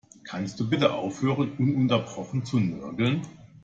[0.23, 3.21] Kannst du bitte aufhören, ununterbrochen zu nörgeln?